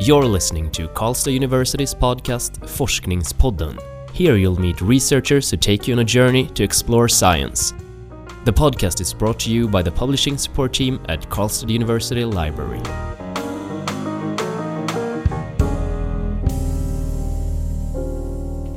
[0.00, 3.78] You're listening to Karlstad University's podcast Forskningspodden.
[4.12, 7.74] Here you'll meet researchers who take you on a journey to explore science.
[8.44, 12.80] The podcast is brought to you by the publishing support team at Karlstad University Library.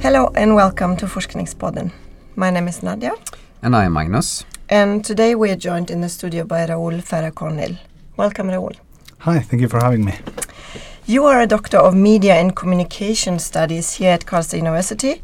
[0.02, 1.92] Hello and welcome to Forskningspodden.
[2.36, 3.14] My name is Nadia
[3.62, 4.44] And I am Magnus.
[4.70, 7.78] and today we are joined in the studio by Raoul Ferrer-Conill.
[8.18, 8.74] Welcome Raoul.
[9.20, 10.14] Hi, thank you for having me.
[11.06, 15.22] You are a doctor of media and communication studies here at Karlstad University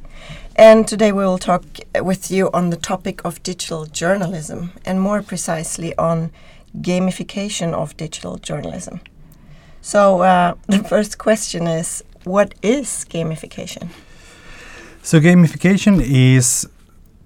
[0.58, 1.64] and today we will talk
[2.02, 6.32] with you on the topic of digital journalism and more precisely on
[6.82, 9.00] gamification of digital journalism.
[9.82, 13.88] So uh, the first question is what is gamification?
[15.02, 16.68] So, gamification is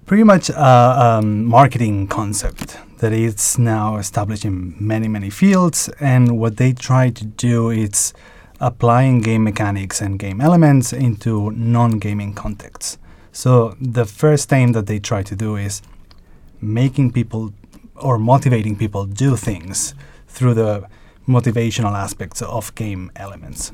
[0.06, 5.90] pretty much a um, marketing concept that is now established in many, many fields.
[5.98, 8.14] And what they try to do is
[8.60, 12.98] applying game mechanics and game elements into non gaming contexts.
[13.32, 15.82] So, the first aim that they try to do is
[16.60, 17.52] making people
[17.96, 19.94] or motivating people do things
[20.28, 20.86] through the
[21.28, 23.72] motivational aspects of game elements.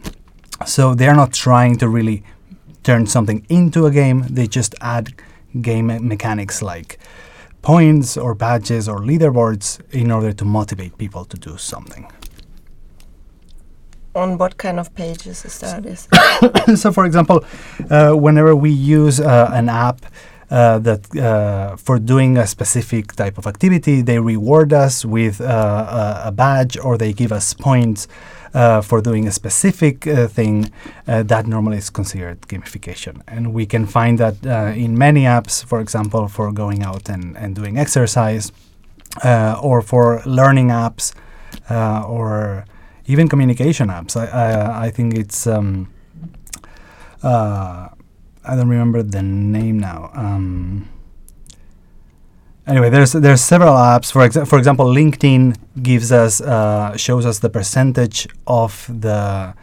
[0.67, 2.23] So they're not trying to really
[2.83, 5.15] turn something into a game, they just add
[5.61, 6.99] game mechanics like
[7.63, 12.11] points or badges or leaderboards in order to motivate people to do something.
[14.15, 16.77] On what kind of pages is that?
[16.77, 17.45] So, for example,
[17.91, 20.05] uh, whenever we use uh, an app
[20.51, 26.23] uh, that uh, for doing a specific type of activity, they reward us with uh,
[26.25, 28.09] a, badge or they give us points
[28.53, 30.73] uh, for doing a specific thing.
[31.07, 34.45] That normally is considered gamification, and we can find that
[34.77, 35.65] in many apps.
[35.65, 38.51] For example, for going out and, and doing exercise,
[39.25, 41.15] or for learning apps,
[41.69, 42.65] or
[43.11, 44.17] even communication apps.
[44.17, 45.47] I, I, I think it's.
[45.47, 45.93] Um,
[47.23, 47.89] uh,
[48.45, 50.11] I don't remember the name now.
[50.15, 50.89] Um,
[52.67, 54.13] anyway, there's there's several apps.
[54.13, 59.55] For exa- for example, LinkedIn gives us uh, shows us the percentage of the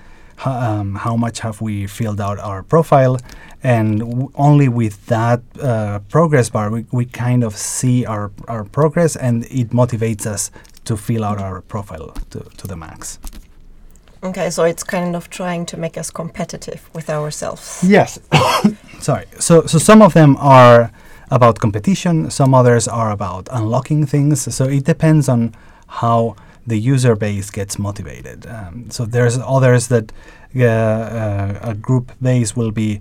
[0.46, 3.18] um, how much have we filled out our profile,
[3.64, 8.64] and w- only with that uh, progress bar we, we kind of see our our
[8.64, 10.52] progress, and it motivates us
[10.88, 13.20] to fill out our profile to, to the max.
[14.24, 17.84] Okay, so it's kind of trying to make us competitive with ourselves.
[17.84, 18.20] Yes.
[19.00, 19.26] Sorry.
[19.40, 20.92] So so some of them are
[21.30, 24.56] about competition, some others are about unlocking things.
[24.56, 25.54] So it depends on
[25.88, 28.46] how the user base gets motivated.
[28.48, 30.12] Um, so there's others that
[30.56, 33.00] uh, uh, a group base will be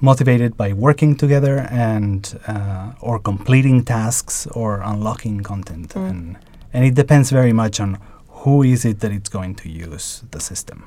[0.00, 6.10] motivated by working together and uh, or completing tasks or unlocking content Mm.
[6.10, 6.36] and
[6.76, 7.98] and it depends very much on
[8.28, 10.86] who is it that it's going to use the system.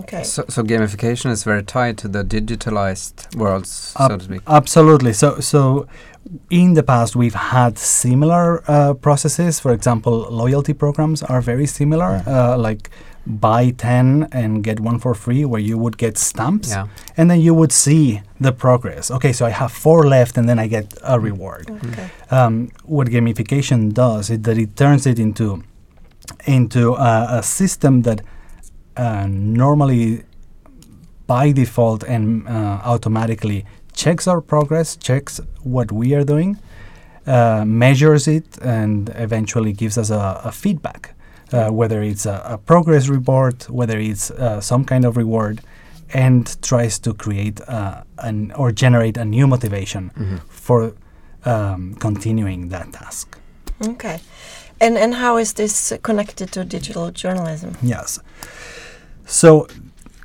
[0.00, 0.24] Okay.
[0.24, 4.40] So, so gamification is very tied to the digitalized worlds, so to speak.
[4.48, 5.12] Absolutely.
[5.12, 5.86] So, so
[6.50, 9.60] in the past, we've had similar uh, processes.
[9.60, 12.90] For example, loyalty programs are very similar, uh, like
[13.26, 16.86] buy 10 and get one for free, where you would get stamps Yeah.
[17.16, 19.10] and then you would see the progress.
[19.10, 21.70] Okay, so I have four left and then I get a reward.
[21.70, 22.08] Okay.
[22.30, 25.62] Um, what gamification does is that it turns it into
[26.46, 28.20] into a, a system that
[28.96, 30.22] uh, normally
[31.26, 36.58] by default and uh, automatically checks our progress, checks what we are doing,
[37.26, 41.14] uh, measures it, and eventually gives us a, a feedback.
[41.52, 45.60] Uh, whether it's a, a progress report, whether it's uh, some kind of reward,
[46.14, 50.40] and tries to create uh, an or generate a new motivation Mhm.
[50.48, 50.92] for
[51.44, 53.36] um, continuing that task.
[53.88, 54.18] Okay.
[54.80, 57.70] And and how is this connected to digital journalism?
[57.82, 58.20] Yes.
[59.26, 59.66] So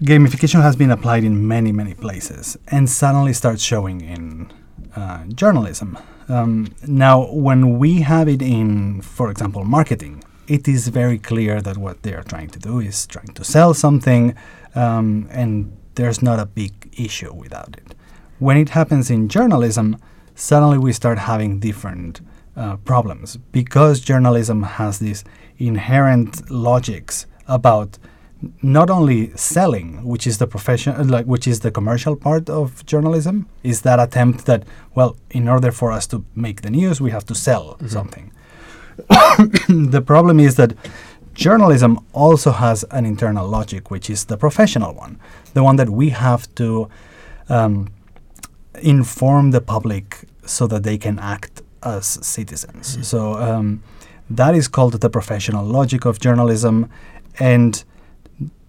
[0.01, 4.51] gamification has been applied in many, many places and suddenly starts showing in
[4.95, 5.97] uh, journalism.
[6.27, 11.77] Um, now, when we have it in, for example, marketing, it is very clear that
[11.77, 14.35] what they are trying to do is trying to sell something,
[14.75, 17.95] um, and there's not a big issue without it.
[18.39, 19.97] When it happens in journalism,
[20.35, 22.21] suddenly we start having different
[22.57, 25.23] uh, problems because journalism has these
[25.57, 27.97] inherent logics about
[28.61, 32.85] not only selling, which is the profession, uh, like which is the commercial part of
[32.85, 34.63] journalism, is that attempt that
[34.93, 37.89] well, in order for us to make the news, we have to sell Mhm.
[37.89, 38.31] something.
[39.67, 40.73] the problem is that
[41.33, 45.19] journalism also has an internal logic, which is the professional one,
[45.53, 46.89] the one that we have to
[47.49, 47.89] um,
[48.81, 53.07] inform the public so that they can act as citizens.
[53.07, 53.83] So um,
[54.29, 56.89] that is called the professional logic of journalism,
[57.39, 57.83] and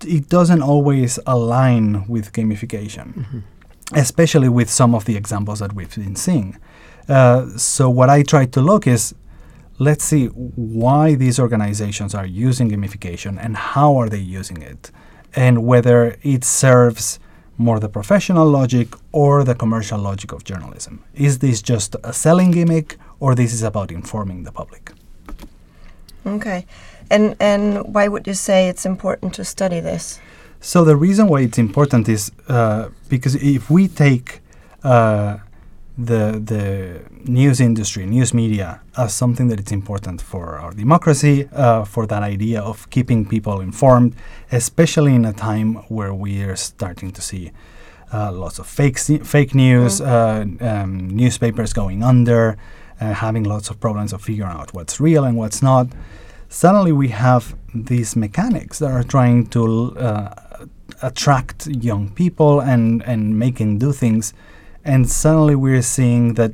[0.05, 3.43] it doesn't always align with gamification,
[3.94, 6.58] especially with some of the examples that we've been seeing.
[7.08, 9.14] Uh, so what I try to look is,
[9.78, 14.90] let's see why these organizations are using gamification and how are they using it,
[15.34, 17.19] and whether it serves
[17.58, 21.02] more the professional logic or the commercial logic of journalism.
[21.14, 24.93] Is this just a selling gimmick, or this is about informing the public?
[26.26, 26.67] Okay.
[27.11, 30.20] And and why would you say it's important to study this?
[30.61, 34.40] So the reason why it's important is uh, because if we take
[34.82, 35.38] uh,
[35.98, 41.84] the the news industry, news media, as something that it's important for our democracy, uh,
[41.84, 44.14] for that idea of keeping people informed,
[44.52, 47.50] especially in a time where we are starting to see
[48.12, 52.58] uh, lots of fake fake news, uh, um, newspapers going under,
[53.00, 55.87] uh, having lots of problems of figuring out what's real and what's not.
[56.48, 60.34] Suddenly, we have these mechanics that are trying to uh,
[61.02, 64.34] attract young people and and making do things
[64.86, 66.52] and suddenly we're seeing that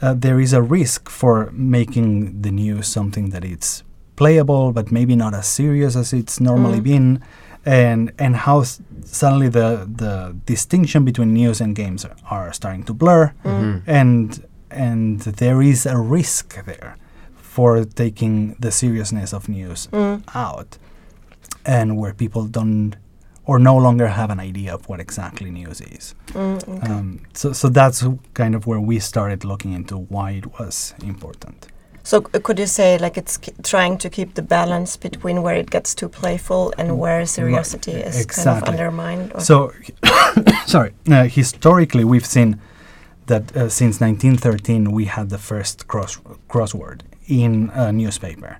[0.00, 3.82] uh, there is a risk for making the news something that it's
[4.16, 6.84] playable but maybe not as serious as it's normally Mm.
[6.92, 7.08] been
[7.66, 9.68] and and how s- suddenly the
[10.02, 10.12] the
[10.46, 13.82] distinction between news and games are, are starting to blur Mm.
[13.86, 16.96] and and there is a risk there
[17.54, 20.22] for taking the seriousness of news Mm.
[20.34, 20.78] out
[21.64, 22.94] and where people don't
[23.48, 26.14] or no longer have an idea of what exactly news is.
[26.34, 26.92] Mm, okay.
[26.92, 28.04] Um, so, so that's
[28.34, 31.58] kind of where we started looking into why it was important.
[32.10, 35.68] so could you say like it's k- trying to keep the balance between where it
[35.76, 39.32] gets too playful and where seriosity is kind of undermined?
[39.34, 39.56] or- So,
[40.66, 42.50] sorry, uh, historically we've seen
[43.26, 46.12] that uh, since 1913 we had the first cross
[46.52, 48.52] crossword in a newspaper,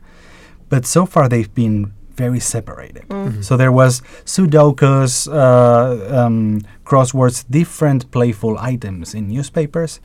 [0.73, 3.05] but so far they've been very separated.
[3.09, 3.43] Mm.
[3.43, 10.00] So there was Sudokus, uh, um, crosswords, different playful items in newspapers,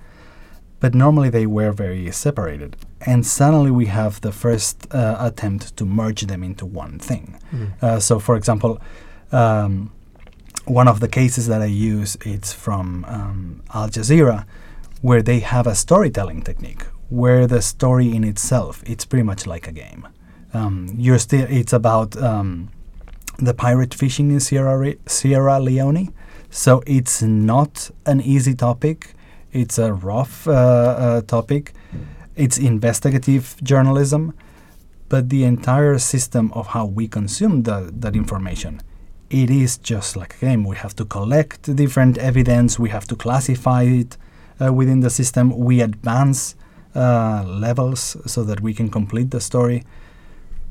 [0.79, 2.75] but normally they were very separated.
[3.05, 7.25] And suddenly we have the first uh, attempt to merge them into one thing.
[7.81, 8.79] Uh, so, for example,
[9.31, 9.91] um,
[10.65, 14.45] one of the cases that I use it's from um, Al Jazeera,
[15.01, 19.67] where they have a storytelling technique where the story in itself it's pretty much like
[19.67, 20.07] a game.
[20.53, 22.69] Um, you're still it's about um,
[23.39, 26.13] the pirate fishing in Sierra Re- Sierra Leone,
[26.49, 29.15] so it's not an easy topic.
[29.51, 31.73] It's a rough uh, uh, topic.
[32.35, 34.33] It's investigative journalism,
[35.09, 38.81] but the entire system of how we consume the, that information
[39.33, 40.63] it is just like a game.
[40.63, 44.15] We have to collect different evidence, we have to classify it
[44.61, 46.55] uh, within the system, we advance
[46.95, 49.83] uh, levels so that we can complete the story.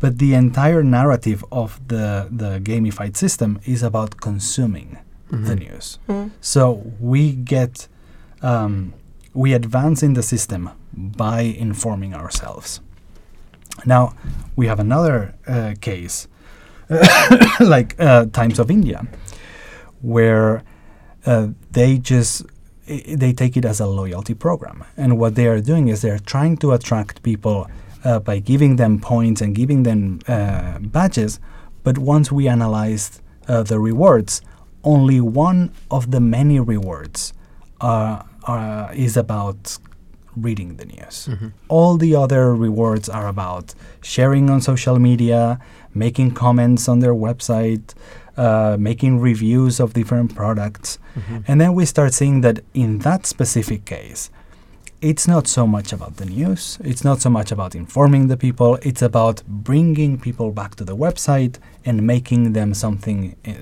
[0.02, 4.99] But the entire narrative of the, the gamified system is about consuming
[5.31, 5.99] the news.
[6.08, 6.31] Mm.
[6.43, 6.64] So
[7.00, 7.88] we get,
[8.43, 8.93] um,
[9.32, 12.81] we advance in the system by informing ourselves.
[13.87, 14.12] Now,
[14.56, 16.28] we have another uh, case,
[17.60, 19.06] like uh, Times of India,
[20.02, 20.62] where
[21.25, 22.44] uh, they just
[22.88, 26.10] i- they take it as a loyalty program, and what they are doing is they
[26.10, 27.66] are trying to attract people
[28.04, 31.41] uh, by giving them points and giving them uh, badges.
[31.84, 34.43] But once we analyzed uh, the rewards,
[34.84, 37.32] only one of the many rewards
[37.81, 39.79] uh, uh, is about
[40.36, 41.29] reading the news.
[41.69, 45.60] All the other rewards are about sharing on social media,
[45.94, 47.93] making comments on their website,
[48.36, 50.98] uh, making reviews of different products.
[51.46, 54.31] And then we start seeing that in that specific case,
[55.03, 58.79] it's not so much about the news, it's not so much about informing the people,
[58.82, 63.37] it's about bringing people back to the website and making them something.
[63.47, 63.53] Uh,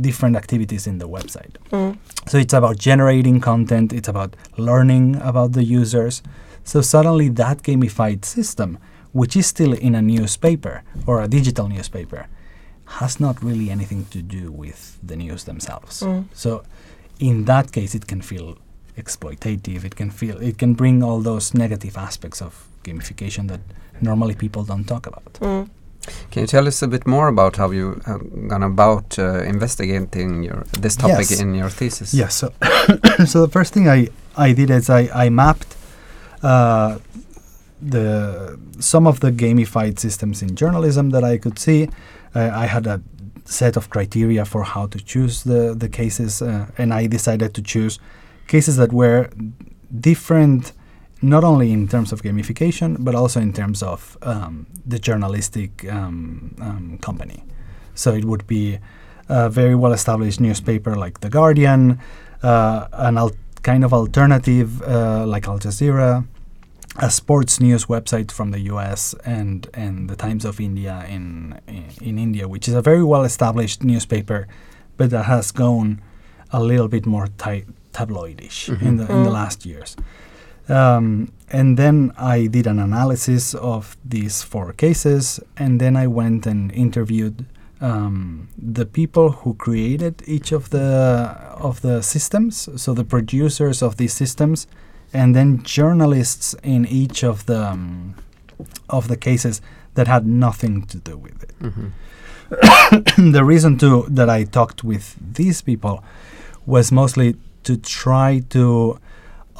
[0.00, 1.56] different activities in the website.
[1.72, 1.98] Mm.
[2.28, 6.22] So it's about generating content, it's about learning about the users.
[6.62, 8.78] So suddenly that gamified system,
[9.10, 12.28] which is still in a newspaper or a digital newspaper,
[12.84, 16.00] has not really anything to do with the news themselves.
[16.00, 16.26] Mm.
[16.32, 16.62] So
[17.18, 18.56] in that case it can feel
[18.98, 22.52] exploitative, it can feel it can bring all those negative aspects of
[22.84, 23.60] gamification that
[24.00, 25.32] normally people don't talk about.
[25.40, 25.68] Mm.
[26.30, 30.42] Can you tell us a bit more about how you uh, gone about uh, investigating
[30.42, 31.40] your this topic Yes.
[31.40, 32.14] in your thesis?
[32.14, 32.34] Yes.
[32.34, 32.52] So,
[33.26, 35.76] so the first thing I, I did is I, I mapped
[36.42, 36.98] uh,
[37.80, 41.88] the some of the gamified systems in journalism that I could see.
[42.34, 43.00] Uh, I had a
[43.44, 47.62] set of criteria for how to choose the the cases, uh, and I decided to
[47.62, 47.98] choose
[48.48, 49.30] cases that were
[50.00, 50.72] different,
[51.22, 56.54] not only in terms of gamification, but also in terms of um, the journalistic um,
[56.60, 57.44] um, company.
[57.94, 58.78] So it would be
[59.28, 62.00] a very well established newspaper like The Guardian,
[62.42, 66.26] uh, an al- kind of alternative uh, like Al Jazeera,
[66.96, 71.84] a sports news website from the US, and, and the Times of India in, in,
[72.00, 74.48] in India, which is a very well established newspaper,
[74.96, 76.00] but that has gone
[76.50, 77.66] a little bit more ti-
[77.98, 79.96] tabloidish in, the, in the last years.
[80.68, 86.46] Um, and then I did an analysis of these four cases, and then I went
[86.46, 87.36] and interviewed
[87.80, 90.86] um, the people who created each of the
[91.68, 94.66] of the systems, so the producers of these systems,
[95.12, 98.14] and then journalists in each of the um,
[98.88, 99.62] of the cases
[99.94, 101.54] that had nothing to do with it.
[101.60, 101.90] Mhm.
[103.32, 106.02] the reason to that I talked with these people
[106.66, 107.36] was mostly
[107.68, 108.98] to try to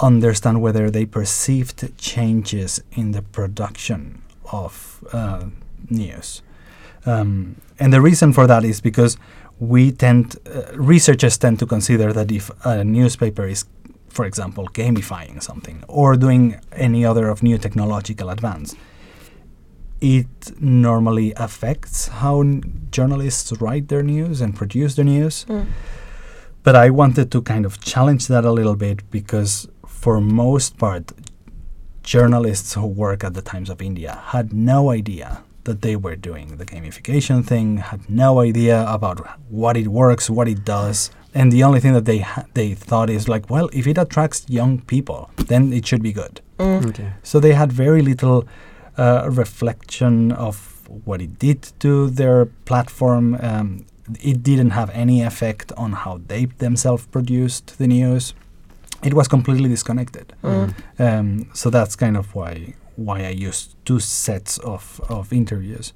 [0.00, 5.44] understand whether they perceived changes in the production of uh,
[5.90, 6.40] news.
[7.04, 9.18] Um, and the reason for that is because
[9.60, 13.66] we tend, uh, researchers tend to consider that if a newspaper is,
[14.08, 18.74] for example, gamifying something or doing any other of new technological advance,
[20.00, 25.44] it normally affects how n- journalists write their news and produce their news.
[25.46, 25.66] Mm.
[26.68, 31.12] But I wanted to kind of challenge that a little bit because, for most part,
[32.02, 36.58] journalists who work at the Times of India had no idea that they were doing
[36.58, 41.62] the gamification thing, had no idea about what it works, what it does, and the
[41.62, 45.30] only thing that they ha- they thought is like, well, if it attracts young people,
[45.36, 46.42] then it should be good.
[46.58, 46.86] Mm.
[46.90, 47.14] Okay.
[47.22, 48.46] So they had very little
[48.98, 53.38] uh, reflection of what it did to their platform.
[53.40, 53.86] Um,
[54.20, 58.34] it didn't have any effect on how they themselves produced the news.
[59.02, 60.32] It was completely disconnected.
[60.42, 60.72] Mm.
[60.98, 65.92] Um, so that's kind of why why I used two sets of, of interviews.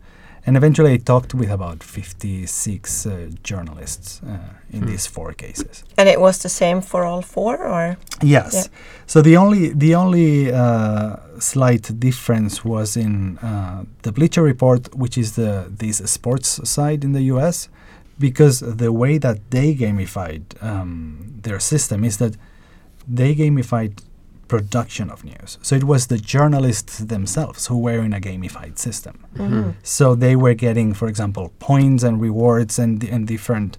[0.47, 4.38] And eventually I talked with about 56 uh, journalists uh,
[4.73, 4.87] in Hmm.
[4.87, 5.85] these four cases.
[5.97, 8.52] And it was the same for all four, or Yes.
[8.54, 8.64] Yeah.
[9.07, 15.16] So the only the only uh, slight difference was in uh, the Bleacher Report, which
[15.19, 17.69] is the this sports side in the U.S.,
[18.29, 20.88] because the way that they gamified um,
[21.47, 22.35] their system is that
[23.19, 23.93] they gamified
[24.49, 25.50] production of news.
[25.67, 29.14] So it was the journalists themselves who were in a gamified system.
[29.37, 29.75] Mhm.
[29.83, 33.73] So they were getting, for example, points and rewards and and different.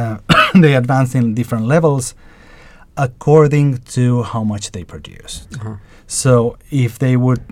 [0.00, 0.16] Uh,
[0.64, 2.14] they advanced in different levels
[2.96, 5.48] according to how much they produced.
[5.56, 5.76] Uh-huh.
[6.06, 7.42] So if they would,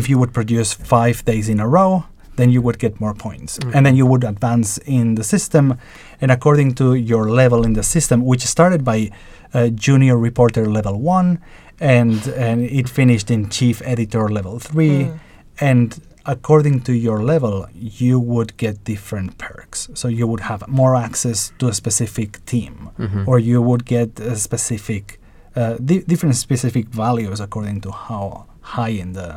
[0.00, 1.92] if you would produce five days in a row,
[2.36, 3.74] then you would get more points, Mhm.
[3.74, 5.74] and then you would advance in the system,
[6.20, 9.10] and according to your level in the system, which started by
[9.56, 11.38] uh, junior reporter level one,
[11.80, 15.18] and and it finished in chief editor level three, Mm.
[15.60, 17.66] and according to your level,
[18.00, 19.88] you would get different perks.
[19.94, 23.28] So you would have more access to a specific team, Mhm.
[23.28, 25.20] or you would get a specific,
[25.56, 29.28] uh, di- different specific values according to how high in the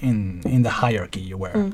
[0.00, 1.54] in in the hierarchy you were.
[1.56, 1.72] Mm.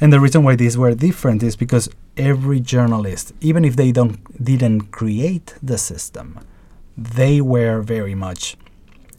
[0.00, 4.18] And the reason why these were different is because every journalist, even if they don't
[4.44, 6.38] didn't create the system,
[6.96, 8.56] they were very much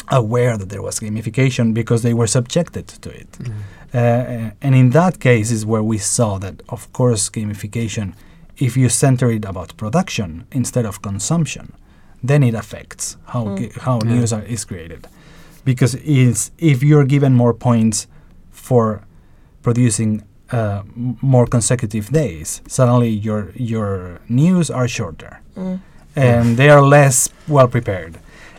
[0.09, 3.31] aware that there was gamification because they were subjected to it.
[3.33, 3.53] Mm.
[3.93, 8.13] Uh, and in that case is where we saw that, of course, gamification,
[8.57, 11.73] if you center it about production instead of consumption,
[12.23, 13.57] then it affects how Mm.
[13.57, 14.11] ge- how Yeah.
[14.15, 15.07] news are, is created.
[15.65, 15.95] Because
[16.57, 18.07] if you're given more points
[18.51, 19.01] for
[19.61, 20.81] producing uh,
[21.21, 25.79] more consecutive days, suddenly your your news are shorter Mm.
[26.15, 28.13] and they are less well prepared.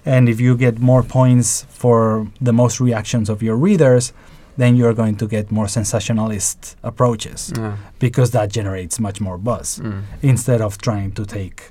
[0.05, 4.13] And if you get more points for the most reactions of your readers,
[4.57, 7.53] then you're going to get more sensationalist approaches
[7.99, 10.03] because that generates much more buzz Mm.
[10.23, 11.63] instead of trying to take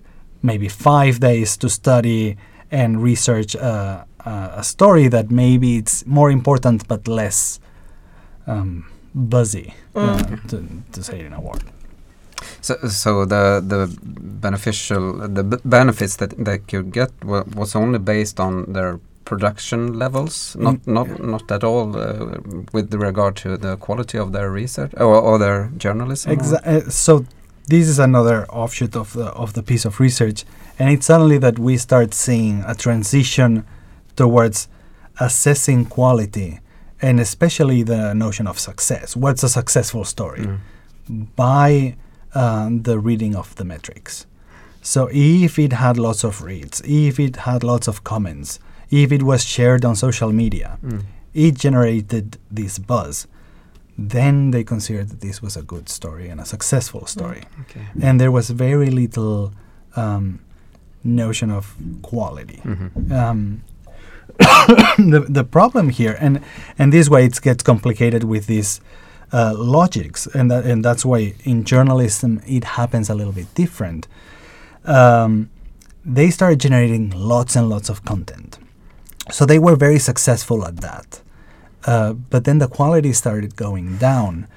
[0.41, 2.35] maybe five days to study
[2.71, 7.59] and research uh, uh, a story that maybe it's more important but less
[8.47, 10.47] um, buzzy, uh, Mm.
[10.49, 10.57] to,
[10.91, 11.63] to say it in a word.
[12.61, 13.87] So, so the the
[14.41, 19.97] beneficial the b- benefits that they could get wa- was only based on their production
[19.99, 20.93] levels, not Mm.
[20.93, 22.37] not not at all uh,
[22.73, 26.31] with regard to the quality of their research or, or their journalism.
[26.31, 27.25] or- Exa- uh, so
[27.67, 30.45] this is another offshoot of the of the piece of research,
[30.79, 33.63] and it's suddenly that we start seeing a transition
[34.15, 34.67] towards
[35.19, 36.59] assessing quality,
[37.01, 39.15] and especially the notion of success.
[39.15, 40.45] What's a successful story?
[40.45, 40.59] Mm.
[41.35, 41.95] by
[42.35, 44.25] um, the reading of the metrics.
[44.81, 49.23] So if it had lots of reads, if it had lots of comments, if it
[49.23, 51.03] was shared on social media, Mm.
[51.33, 53.27] it generated this buzz.
[53.99, 57.41] then they considered that this was a good story and a successful story.
[57.61, 57.81] Okay.
[57.99, 59.53] And there was very little
[59.95, 60.39] um,
[61.03, 62.61] notion of quality.
[62.63, 63.11] Mhm.
[63.11, 63.61] Um,
[64.97, 66.41] the, the problem here, and
[66.77, 68.81] and this way it gets complicated with these
[69.33, 74.07] uh, logics, and that, and that's why in journalism it happens a little bit different.
[74.85, 75.49] Um,
[76.05, 78.59] they started generating lots and lots of content,
[79.31, 81.21] so they were very successful at that.
[81.85, 84.47] Uh, but then the quality started going down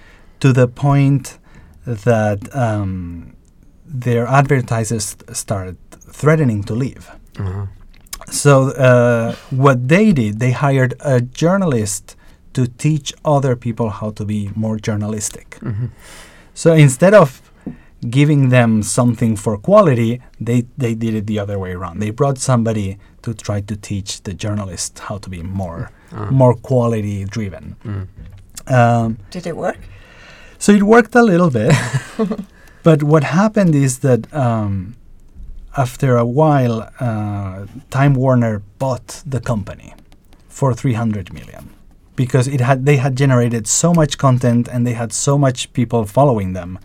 [0.41, 1.39] to the point
[1.87, 3.37] that um,
[3.85, 7.11] their advertisers started threatening to leave.
[7.39, 7.67] Uh-huh.
[8.31, 12.17] So uh, what they did, they hired a journalist
[12.53, 15.59] to teach other people how to be more journalistic.
[15.61, 15.91] Mhm.
[16.55, 17.41] So instead of
[18.11, 22.01] giving them something for quality, they, they did it the other way around.
[22.01, 26.29] They brought somebody to try to teach the journalist how to be more Ah.
[26.31, 27.77] more quality driven.
[27.85, 28.07] Mm.
[28.67, 29.79] Um, Did it work?
[30.59, 31.73] so it worked a little bit,
[32.83, 34.95] but what happened is that um,
[35.77, 39.95] after a while, uh, Time Warner bought the company
[40.49, 41.71] for 300 million
[42.17, 46.05] because it had they had generated so much content and they had so much people
[46.05, 46.79] following them.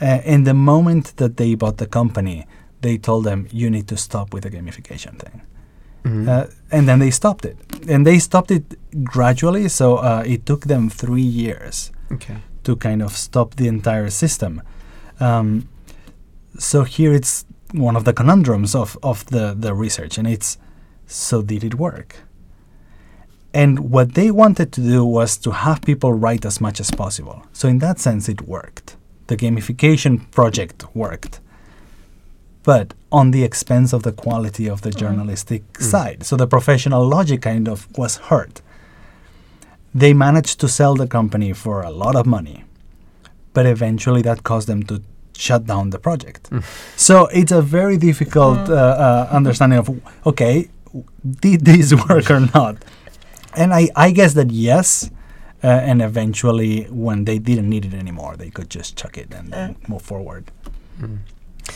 [0.00, 2.46] Uh, in the moment that they bought the company,
[2.80, 5.42] they told them you need to stop with the gamification thing.
[6.04, 6.28] Mhm.
[6.28, 7.56] Uh, and then they stopped it.
[7.88, 8.64] And they stopped it
[9.04, 12.36] gradually, so uh, it took them three years okay.
[12.64, 14.62] to kind of stop the entire system.
[15.20, 15.68] Um,
[16.58, 20.58] so here it's one of the conundrums of, of the, the research, and it's
[21.06, 22.16] so did it work?
[23.54, 27.46] And what they wanted to do was to have people write as much as possible.
[27.52, 28.96] So in that sense, it worked.
[29.26, 31.40] The gamification project worked,
[32.62, 34.98] but on the expense of the quality of the mm-hmm.
[34.98, 35.82] journalistic mm.
[35.82, 36.24] side.
[36.24, 38.60] So the professional logic kind of was hurt.
[39.94, 42.64] They managed to sell the company for a lot of money,
[43.54, 45.02] but eventually that caused them to
[45.38, 46.50] shut down the project.
[46.96, 49.88] So it's a very difficult uh, uh, understanding of
[50.24, 50.68] okay,
[51.42, 52.76] did this work or not?
[53.56, 55.10] And I, I guess that yes,
[55.64, 59.52] uh, and eventually when they didn't need it anymore, they could just chuck it and
[59.52, 60.44] then move forward.
[61.00, 61.18] Mm.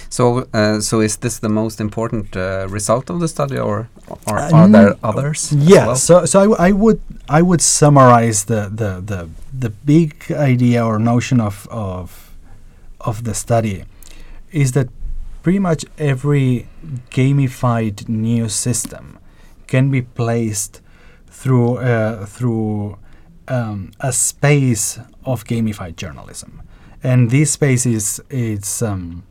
[0.09, 3.89] So, uh, so is this the most important uh, result of the study, or,
[4.27, 5.53] or Uh, are there others?
[5.53, 5.97] as Yeah, well?
[5.97, 9.29] so so I, w- I would I would summarize the the the,
[9.61, 12.32] the big idea or notion of of
[13.05, 13.85] of the study
[14.51, 14.89] is that
[15.43, 16.69] pretty much every
[17.11, 19.19] gamified news system
[19.67, 20.81] can be placed
[21.27, 22.99] through uh, through
[23.49, 26.63] um, a space of gamified journalism,
[27.03, 29.25] and this space is it's um,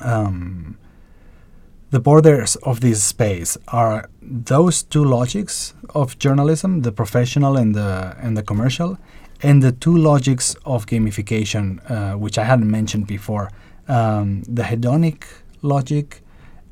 [0.00, 0.76] um,
[1.90, 8.16] the borders of this space are those two logics of journalism, the professional and the
[8.20, 8.98] and the commercial,
[9.42, 13.50] and the two logics of gamification, uh, which I hadn't mentioned before,
[13.88, 15.24] um, the hedonic
[15.62, 16.22] logic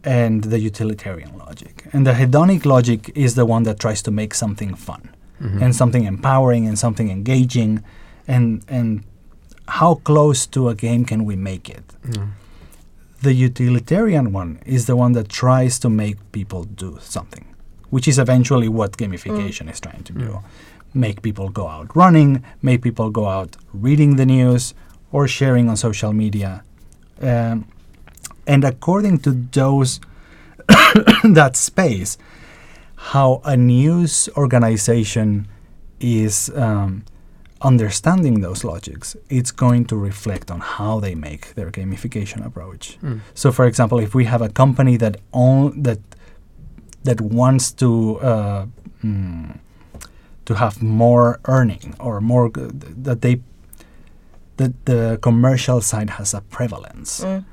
[0.05, 1.85] and the utilitarian logic.
[1.93, 5.09] And the hedonic logic is the one that tries to make something fun
[5.41, 5.63] Mhm.
[5.63, 7.81] and something empowering and something engaging,
[8.27, 9.03] and and
[9.81, 11.85] how close to a game can we make it?
[12.11, 12.29] Mm.
[13.23, 17.45] The utilitarian one is the one that tries to make people do something,
[17.91, 20.29] which is eventually what gamification is trying to do.
[20.31, 20.43] Mm.
[20.95, 24.75] Make people go out running, make people go out reading the news
[25.13, 26.65] or sharing on social media.
[27.21, 27.67] Um,
[28.47, 30.01] and according to those,
[31.25, 32.17] that space,
[32.97, 35.47] how a news organization
[36.01, 37.05] is um,
[37.63, 42.99] understanding those logics, it's going to reflect on how they make their gamification approach.
[43.03, 43.21] Mm.
[43.35, 45.99] So, for example, if we have a company that own that
[47.05, 48.67] that wants to uh,
[49.03, 49.59] mm,
[50.49, 52.69] to have more earning or more g-
[53.07, 53.35] that they
[54.57, 57.45] that the commercial side has a prevalence, Mm.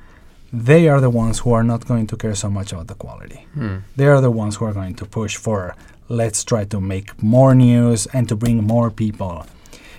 [0.69, 3.41] they are the ones who are not going to care so much about the quality.
[3.57, 3.77] Mm.
[3.97, 5.75] They are the ones who are going to push for
[6.09, 9.35] let's try to make more news and to bring more people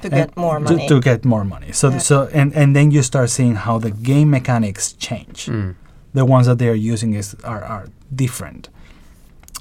[0.02, 0.88] To get more to- money.
[0.88, 1.70] To, get more money.
[1.72, 1.98] So Yeah.
[2.08, 5.38] so and and then you start seeing how the game mechanics change.
[5.46, 5.74] Mm.
[6.18, 7.84] The ones that they are using is are, are
[8.22, 8.62] different.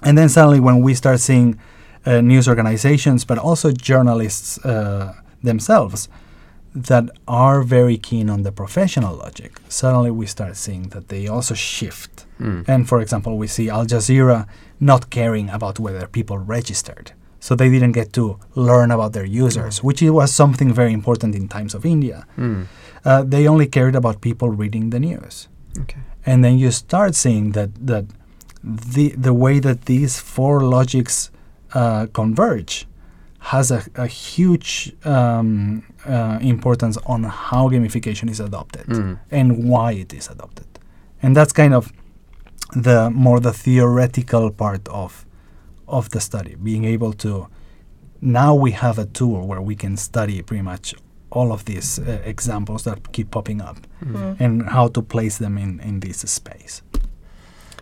[0.05, 1.55] And then suddenly when we start seeing
[2.05, 5.13] uh, news organizations, but also journalists uh,
[5.43, 6.09] themselves
[6.75, 11.53] that are very keen on the professional logic, suddenly we start seeing that they also
[11.53, 12.25] shift.
[12.39, 12.67] Mm.
[12.67, 14.45] And for example, we see Al Jazeera
[14.79, 17.13] not caring about whether people registered.
[17.39, 21.47] So they didn't get to learn about their users, which was something very important in
[21.47, 22.25] times of India.
[22.37, 22.65] Mm.
[23.05, 25.47] Uh, they only cared about people reading the news.
[25.79, 25.99] Okay.
[26.25, 28.05] And then you start seeing that that
[28.63, 31.29] the the way that these four logics
[31.75, 32.87] uh, converge
[33.39, 39.17] has a, a huge um, uh, importance on how gamification is adopted Mm.
[39.31, 40.65] and why it is adopted.
[41.21, 41.91] And that's kind of
[42.85, 45.25] the more the theoretical part of
[45.87, 47.47] of the study, being able to
[48.21, 50.95] now we have a tool where we can study pretty much
[51.29, 54.39] all of these uh, examples that keep popping up Mm.
[54.39, 56.81] and how to place them in in this space.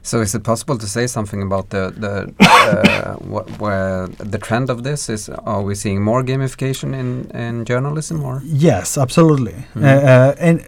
[0.05, 4.69] So is it possible to say something about the the uh, wh- where the trend
[4.69, 5.29] of this is?
[5.29, 8.41] Are we seeing more gamification in in journalism or?
[8.45, 9.53] Yes, absolutely.
[9.75, 9.83] Mhm.
[9.83, 10.59] Uh, uh, and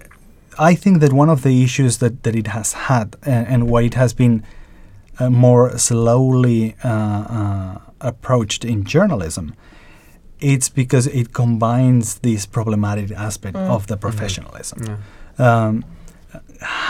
[0.72, 3.82] I think that one of the issues that, that it has had uh, and why
[3.86, 4.42] it has been
[5.20, 9.54] uh, more slowly uh, uh, approached in journalism,
[10.40, 13.70] it's because it combines this problematic aspect Mm.
[13.76, 14.80] of the professionalism.
[14.88, 14.98] Yeah.
[15.68, 15.84] Um,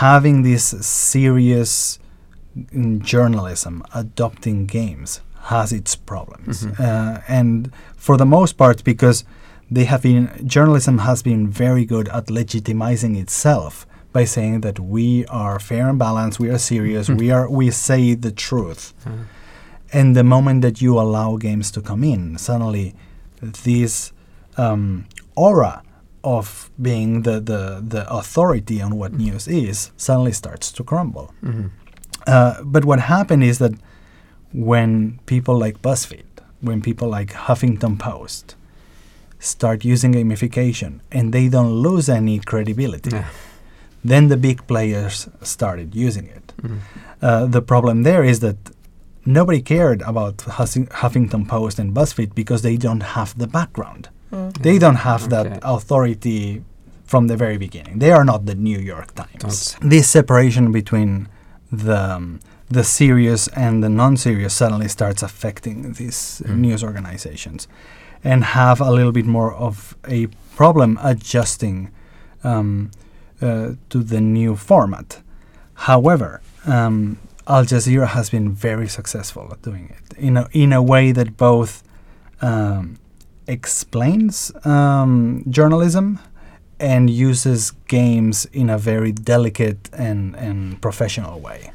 [0.00, 2.05] having this serious mm,
[3.02, 6.80] journalism adopting games has its problems, Mhm.
[6.80, 9.24] uh, and for the most part, because
[9.70, 15.24] they have been journalism has been very good at legitimizing itself by saying that we
[15.26, 18.92] are fair and balanced, we are serious, we are we say the truth.
[19.06, 19.10] Uh,
[19.92, 22.94] And the moment that you allow games to come in, suddenly
[23.64, 24.12] this
[24.58, 25.04] um,
[25.36, 25.82] aura
[26.24, 31.28] of being the, the, the authority on what news is suddenly starts to crumble.
[31.44, 31.70] mhm.
[32.26, 33.72] Uh, but what happened is that
[34.52, 36.24] when people like BuzzFeed,
[36.60, 38.56] when people like Huffington Post
[39.38, 43.24] start using gamification and they don't lose any credibility, Yeah.
[44.04, 46.52] then the big players started using it.
[46.62, 46.78] Mhm.
[47.22, 48.56] Uh, the problem there is that
[49.24, 54.08] nobody cared about Hussing- Huffington Post and BuzzFeed because they don't have the background.
[54.32, 54.52] Mm.
[54.62, 56.62] They don't have that authority
[57.04, 57.98] from the very beginning.
[58.00, 59.76] They are not the New York Times.
[59.80, 59.90] Don't.
[59.90, 61.28] This separation between
[61.72, 66.58] the um, the serious and the non-serious suddenly starts affecting these Mm.
[66.58, 67.68] news organizations,
[68.24, 70.26] and have a little bit more of a
[70.56, 71.90] problem adjusting
[72.44, 72.90] um,
[73.42, 75.22] uh, to the new format.
[75.74, 80.82] However, um, Al Jazeera has been very successful at doing it in a, in a
[80.82, 81.82] way that both
[82.42, 82.96] um,
[83.46, 86.18] explains um, journalism
[86.78, 91.70] and uses games in a very delicate and, and professional way.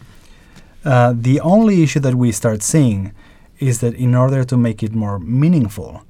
[0.83, 3.13] Uh, the only issue that we start seeing
[3.59, 6.03] is that in order to make it more meaningful,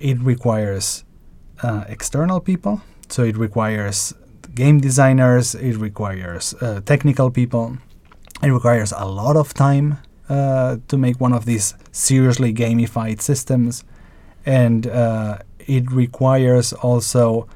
[0.00, 1.04] it requires
[1.62, 2.80] uh, external people.
[3.08, 4.14] So it requires
[4.54, 7.76] game designers, it requires uh, technical people,
[8.42, 13.84] it requires a lot of time uh, to make one of these seriously gamified systems,
[14.46, 17.46] and uh, it requires also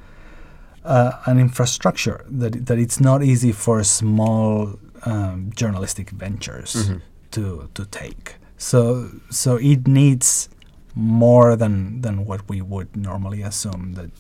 [0.89, 7.01] uh, an infrastructure that that it's not easy for small um, journalistic ventures Mhm.
[7.31, 8.35] to to take.
[8.57, 10.49] So so it needs
[10.95, 14.11] more than than what we would normally assume that.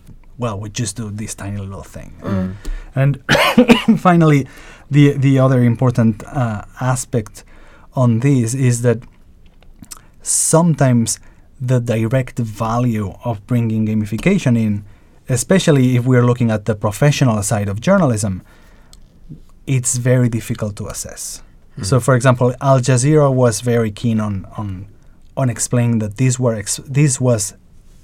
[0.40, 2.12] Well, we just do this tiny little thing.
[2.22, 2.50] Mm.
[2.94, 3.18] And
[4.00, 4.46] finally,
[4.90, 7.44] the the other important uh, aspect
[7.92, 8.98] on this is that
[10.22, 11.18] sometimes
[11.60, 14.84] the direct value of bringing gamification in,
[15.28, 18.42] especially if we're looking at the professional side of journalism,
[19.66, 21.42] it's very difficult to assess.
[21.82, 24.86] So, for example, Al Jazeera was very keen on on
[25.36, 27.54] on explaining that these were ex- this was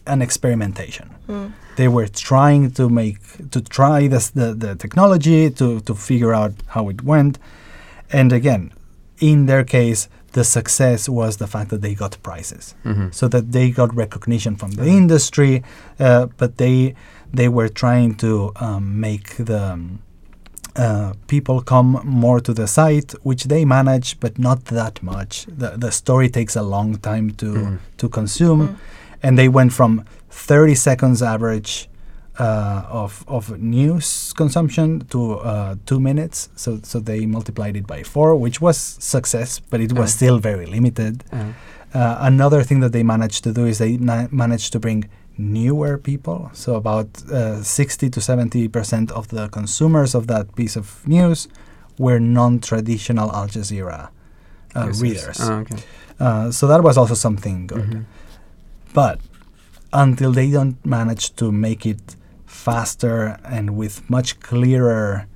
[0.06, 1.52] an experimentation Mm.
[1.76, 3.18] they were trying to make
[3.50, 7.38] to try this, the the technology to to figure out how it went
[8.12, 8.70] and again
[9.20, 13.14] in their case the success was the fact that they got prizes Mhm.
[13.14, 14.96] so that they got recognition from the Mhm.
[15.02, 15.62] industry
[16.00, 16.94] uh, but they
[17.32, 19.98] they were trying to um, make the um,
[20.76, 25.46] uh, people come more to the site, which they manage, but not that much.
[25.46, 27.78] The, the story takes a long time to Mhm.
[27.98, 28.74] to consume, Mm.
[29.22, 31.88] and they went from 30 seconds average
[32.38, 36.48] uh, of of news consumption to uh, two minutes.
[36.56, 40.16] So so they multiplied it by four, which was success, but it was Yeah.
[40.16, 41.24] still very limited.
[41.32, 41.52] Yeah.
[41.94, 45.04] Uh, another thing that they managed to do is they na- managed to bring
[45.38, 46.50] newer people.
[46.52, 51.48] So about uh, 60 to 70 percent of the consumers of that piece of news
[51.98, 54.08] were non-traditional Al Jazeera
[54.74, 55.38] uh, readers.
[55.40, 55.76] Ah, okay.
[56.18, 57.84] Uh, so that was also something good.
[57.90, 58.04] Mhm.
[58.92, 59.18] But
[59.92, 62.16] until they don't manage to make it
[62.54, 65.26] faster and with much clearer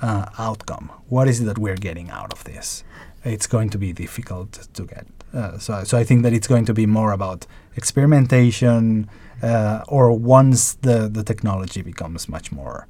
[0.00, 2.84] uh, outcome, what is it that we're getting out of this?
[3.24, 5.06] It's going to be difficult to get.
[5.32, 9.08] Uh, so, so I think that it's going to be more about experimentation,
[9.42, 12.86] uh, or once the, the technology becomes much more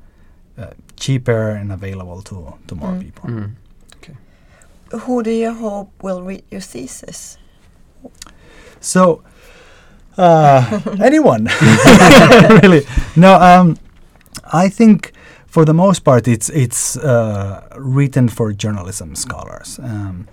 [0.58, 3.00] uh, cheaper and available to, to more Mm.
[3.00, 3.28] people.
[3.30, 3.50] Mm.
[5.06, 7.38] Who do you hope will read your thesis?
[8.80, 9.22] So
[10.18, 11.48] uh, anyone?
[12.62, 12.87] Really?
[13.16, 13.79] No um,
[14.53, 15.12] i think
[15.46, 19.79] for the most part it's it's uh, written for journalism scholars.
[19.83, 20.27] Um,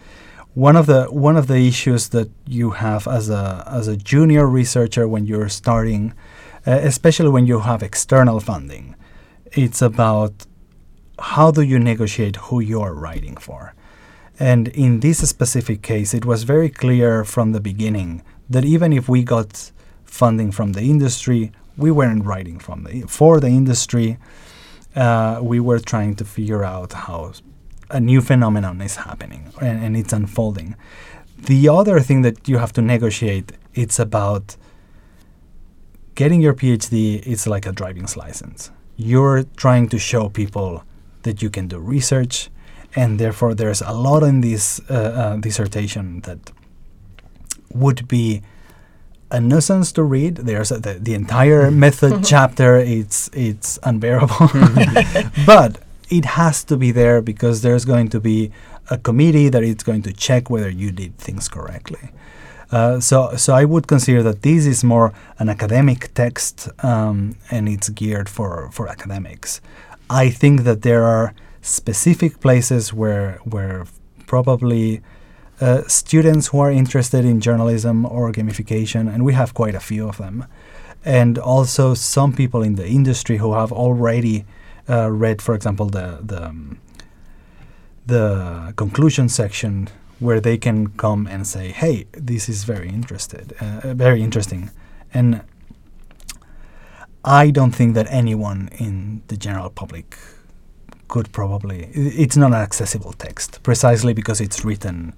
[0.53, 4.47] one of the one of the issues that you have as a as a junior
[4.47, 6.13] researcher when you're starting
[6.67, 8.95] uh, especially when you have external funding
[9.51, 10.33] it's about
[11.19, 13.73] how do you negotiate who you're writing for?
[14.39, 19.07] And in this specific case it was very clear from the beginning that even if
[19.07, 19.71] we got
[20.05, 24.17] funding from the industry, we weren't writing from the for the industry.
[24.95, 27.31] Uh, we were trying to figure out how
[27.91, 30.75] a new phenomenon is happening and, and it's unfolding.
[31.37, 34.57] The other thing that you have to negotiate it's about
[36.15, 37.23] getting your PhD.
[37.25, 38.71] It's like a driving license.
[38.97, 40.83] You're trying to show people
[41.23, 42.49] that you can do research,
[42.95, 46.51] and therefore there's a lot in this uh, uh, dissertation that
[47.73, 48.41] would be
[49.31, 50.35] a nuisance to read.
[50.37, 52.77] There's a, the, the entire method chapter.
[52.77, 54.49] It's it's unbearable,
[55.45, 55.79] but
[56.09, 58.51] it has to be there because there's going to be
[58.89, 62.09] a committee that is going to check whether you did things correctly.
[62.71, 67.67] Uh, so, so I would consider that this is more an academic text, um, and
[67.67, 69.61] it's geared for for academics.
[70.09, 73.85] I think that there are specific places where where
[74.27, 75.01] probably
[75.61, 80.07] uh, students who are interested in journalism or gamification, and we have quite a few
[80.07, 80.45] of them,
[81.03, 84.45] and also some people in the industry who have already
[84.89, 86.79] uh, read, for example, the the, um,
[88.05, 93.93] the conclusion section where they can come and say, "Hey, this is very interested, uh,
[93.93, 94.71] very interesting,"
[95.13, 95.41] and
[97.23, 100.17] I don't think that anyone in the general public
[101.09, 101.89] could probably.
[101.93, 105.13] It's not an accessible text, precisely because it's written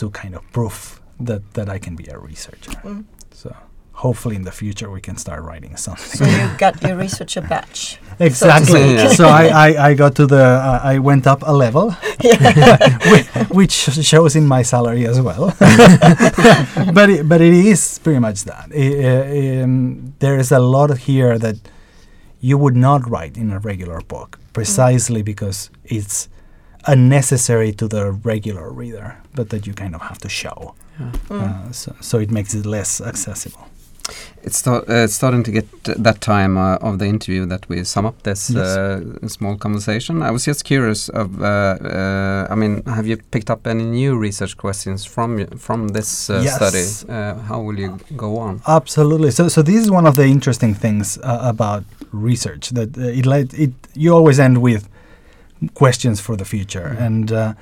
[0.00, 2.72] to kind of prove that that I can be a researcher.
[2.84, 3.04] Mm.
[3.32, 3.54] So
[3.92, 6.16] hopefully in the future we can start writing something.
[6.18, 8.00] So you got your researcher badge.
[8.18, 8.94] exactly.
[8.94, 9.08] Yeah.
[9.08, 11.90] So I, I, I got to the uh, I went up a level,
[13.10, 13.72] whi- which
[14.12, 15.52] shows in my salary as well.
[16.96, 18.66] but it, but it is pretty much that.
[18.74, 21.56] I- uh, um, there is a lot here that
[22.40, 26.28] you would not write in a regular book, precisely because it's
[26.86, 30.74] unnecessary to the regular reader, but that you kind of have to show.
[30.98, 31.30] Mm.
[31.30, 33.66] Uh, so, so it makes it less accessible.
[34.42, 37.68] It's, sta- uh, it's starting to get uh, that time uh, of the interview that
[37.68, 38.66] we sum up this Yes.
[38.76, 40.22] uh, small conversation.
[40.22, 44.16] I was just curious of, uh, uh, I mean, have you picked up any new
[44.18, 46.56] research questions from from this uh, Yes.
[46.56, 47.12] study?
[47.12, 48.60] Uh, how will you go on?
[48.66, 49.30] Absolutely.
[49.30, 53.26] So, so this is one of the interesting things uh, about research that uh, it,
[53.26, 54.88] let, it you always end with
[55.74, 56.96] questions for the future.
[56.96, 57.06] Mhm.
[57.06, 57.54] And uh,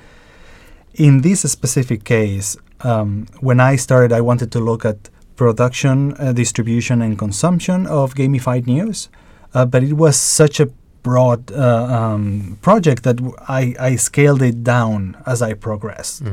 [0.93, 6.33] in this specific case, um, when I started, I wanted to look at production, uh,
[6.33, 9.09] distribution, and consumption of gamified news.
[9.53, 10.67] Uh, but it was such a
[11.01, 16.23] broad uh, um, project that I scaled it down as I progressed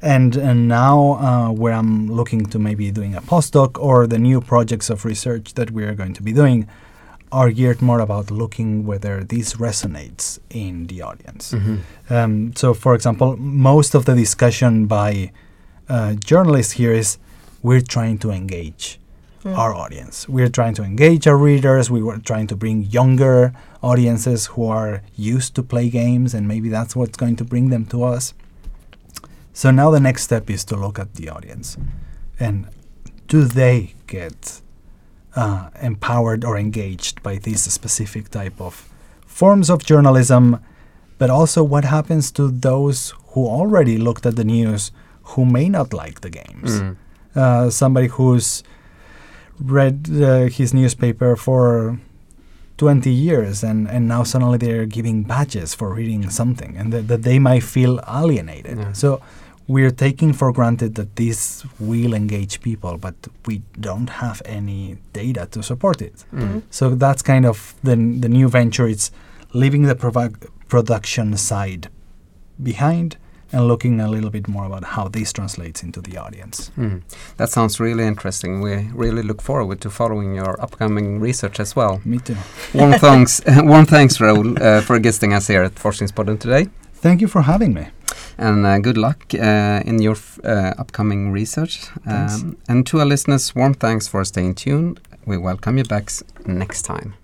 [0.00, 4.40] and and now uh, where I'm looking to maybe doing a postdoc or the new
[4.40, 6.68] projects of research that we are going to be doing
[7.30, 11.52] are geared more about looking whether this resonates in the audience.
[11.52, 11.78] Mhm.
[12.10, 15.30] Um, so, for example, most of the discussion by
[15.90, 17.18] uh, journalists here is
[17.62, 18.98] we're trying to engage
[19.44, 19.56] Mm.
[19.56, 20.28] our audience.
[20.28, 21.90] We're trying to engage our readers.
[21.90, 26.68] We were trying to bring younger audiences who are used to play games, and maybe
[26.68, 28.34] that's what's going to bring them to us.
[29.52, 31.76] So now the next step is to look at the audience,
[32.40, 32.66] and
[33.28, 34.60] do they get
[35.42, 38.74] uh, empowered or engaged by this specific type of
[39.26, 40.44] forms of journalism?
[41.20, 44.92] But also, what happens to those who already looked at the news
[45.32, 46.70] who may not like the games?
[46.80, 46.96] Mm.
[47.36, 48.62] uh, somebody who's
[49.60, 51.98] read uh, his newspaper for
[52.78, 57.22] 20 years and, and now suddenly they're giving badges for reading something and that, that
[57.22, 58.78] they might feel alienated.
[58.78, 58.92] Yeah.
[58.92, 59.20] So
[59.68, 65.46] we're taking for granted that this will engage people, but we don't have any data
[65.52, 66.24] to support it.
[66.32, 66.62] Mm.
[66.70, 68.88] So that's kind of the, the new venture.
[68.88, 69.10] It's
[69.52, 69.94] leaving the
[70.68, 71.88] production side
[72.62, 73.18] behind
[73.52, 76.70] and looking a little bit more about how this translates into the audience.
[76.76, 77.02] Mm.
[77.36, 78.62] That sounds really interesting.
[78.62, 82.00] We really look forward to following your upcoming research as well.
[82.04, 82.36] Me too.
[82.74, 86.68] warm thanks, warm thanks, Raoul, uh, for guesting us here at Forskningspodden today.
[86.94, 87.88] Thank you for having me.
[88.38, 91.88] And uh, good luck uh, in your f- uh, upcoming research.
[92.06, 95.00] Um, and to our listeners, warm thanks for staying tuned.
[95.26, 96.10] We welcome you back
[96.46, 97.14] next time.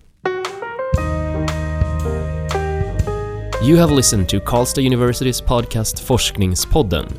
[3.63, 7.17] You have listened to Karlstad University's podcast Forskningspodden.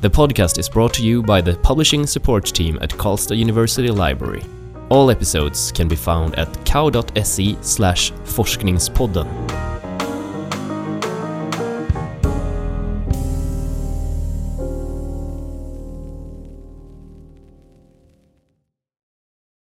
[0.00, 4.42] The podcast is brought to you by the publishing support team at Karlstad University Library.
[4.88, 9.73] All episodes can be found at kau.se slash forskningspodden.